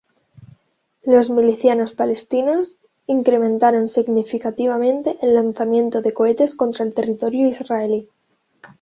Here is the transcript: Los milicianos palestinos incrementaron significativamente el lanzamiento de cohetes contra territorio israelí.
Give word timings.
Los 1.03 1.29
milicianos 1.29 1.93
palestinos 1.93 2.73
incrementaron 3.05 3.87
significativamente 3.87 5.19
el 5.21 5.35
lanzamiento 5.35 6.01
de 6.01 6.11
cohetes 6.11 6.55
contra 6.55 6.89
territorio 6.89 7.47
israelí. 7.47 8.09